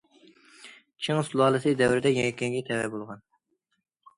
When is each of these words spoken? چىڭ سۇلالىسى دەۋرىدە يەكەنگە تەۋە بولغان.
چىڭ 1.07 1.19
سۇلالىسى 1.27 1.73
دەۋرىدە 1.83 2.13
يەكەنگە 2.17 2.65
تەۋە 2.71 2.89
بولغان. 2.95 3.23